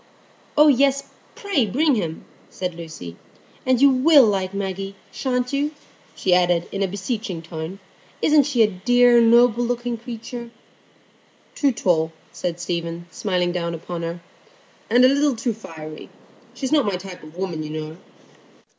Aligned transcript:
"Oh 0.57 0.67
yes, 0.67 1.03
pray 1.35 1.67
bring 1.67 1.93
him," 1.93 2.25
said 2.49 2.73
Lucy. 2.73 3.17
"And 3.67 3.79
you 3.79 3.91
will 3.91 4.25
like 4.25 4.51
Maggie, 4.51 4.95
sha'n't 5.11 5.53
you?" 5.53 5.75
she 6.15 6.33
added, 6.33 6.67
in 6.71 6.81
a 6.81 6.87
beseeching 6.87 7.43
tone. 7.43 7.77
"Isn't 8.19 8.45
she 8.47 8.63
a 8.63 8.67
dear, 8.67 9.21
noble 9.21 9.63
looking 9.63 9.97
creature?" 9.97 10.49
"Too 11.53 11.71
tall," 11.71 12.11
said 12.31 12.59
Stephen, 12.59 13.05
smiling 13.11 13.51
down 13.51 13.75
upon 13.75 14.01
her, 14.01 14.21
"and 14.89 15.05
a 15.05 15.07
little 15.07 15.35
too 15.35 15.53
fiery. 15.53 16.09
She 16.55 16.65
is 16.65 16.71
not 16.71 16.87
my 16.87 16.95
type 16.95 17.21
of 17.21 17.37
woman, 17.37 17.61
you 17.61 17.69
know." 17.69 17.97